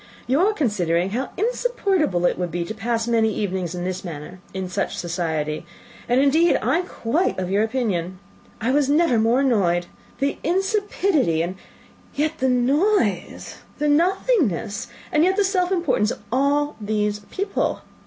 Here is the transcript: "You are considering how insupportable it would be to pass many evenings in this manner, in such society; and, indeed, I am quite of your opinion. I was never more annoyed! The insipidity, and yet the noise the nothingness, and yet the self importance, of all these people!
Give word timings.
"You 0.25 0.39
are 0.39 0.51
considering 0.53 1.11
how 1.11 1.29
insupportable 1.37 2.25
it 2.25 2.35
would 2.39 2.49
be 2.49 2.65
to 2.65 2.73
pass 2.73 3.07
many 3.07 3.31
evenings 3.35 3.75
in 3.75 3.83
this 3.83 4.03
manner, 4.03 4.39
in 4.51 4.67
such 4.67 4.97
society; 4.97 5.63
and, 6.09 6.19
indeed, 6.19 6.57
I 6.59 6.79
am 6.79 6.87
quite 6.87 7.37
of 7.37 7.51
your 7.51 7.61
opinion. 7.61 8.17
I 8.59 8.71
was 8.71 8.89
never 8.89 9.19
more 9.19 9.41
annoyed! 9.41 9.85
The 10.17 10.39
insipidity, 10.43 11.43
and 11.43 11.55
yet 12.15 12.39
the 12.39 12.49
noise 12.49 13.57
the 13.77 13.87
nothingness, 13.89 14.87
and 15.11 15.23
yet 15.23 15.35
the 15.35 15.43
self 15.43 15.71
importance, 15.71 16.09
of 16.09 16.23
all 16.31 16.77
these 16.81 17.19
people! 17.29 17.81